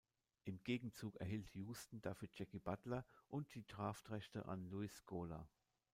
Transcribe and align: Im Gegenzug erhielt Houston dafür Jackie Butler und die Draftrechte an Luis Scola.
Im 0.45 0.63
Gegenzug 0.63 1.17
erhielt 1.17 1.47
Houston 1.53 2.01
dafür 2.01 2.27
Jackie 2.33 2.57
Butler 2.57 3.05
und 3.27 3.53
die 3.53 3.67
Draftrechte 3.67 4.47
an 4.47 4.65
Luis 4.71 4.95
Scola. 4.97 5.47